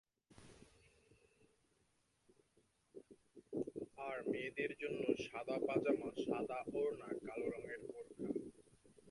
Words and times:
আর 3.97 4.17
মেয়েদের 4.27 4.71
জন্য 4.81 5.01
সাদা 5.25 5.57
পায়জামা, 5.67 6.09
সাদা 6.25 6.59
ওড়না, 6.73 7.09
কালো 7.27 7.47
রঙের 7.49 7.79
বোরখা। 7.83 8.27